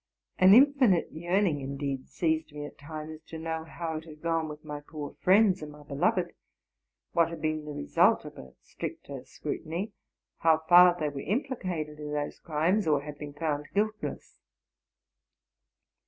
An 0.39 0.55
infinite 0.55 1.09
yearning, 1.11 1.61
indeed, 1.61 2.09
seized 2.09 2.51
me 2.53 2.65
at 2.65 2.79
times 2.79 3.21
to 3.27 3.37
know 3.37 3.65
how 3.65 3.97
it 3.97 4.05
had 4.05 4.23
gone 4.23 4.49
with 4.49 4.65
my 4.65 4.81
poor 4.81 5.11
friends 5.19 5.61
and 5.61 5.71
my 5.71 5.83
beloved, 5.83 6.33
what 7.11 7.29
had 7.29 7.39
been 7.39 7.65
the 7.65 7.71
result 7.71 8.25
of 8.25 8.35
a 8.39 8.55
stricter 8.61 9.23
scrutiny, 9.25 9.93
how 10.39 10.63
far 10.67 10.97
they 10.99 11.09
were 11.09 11.21
implicated 11.21 11.99
in 11.99 12.13
those 12.13 12.39
crimes, 12.39 12.87
or 12.87 13.01
had 13.01 13.19
been 13.19 13.33
found 13.33 13.67
guiltless. 13.75 14.39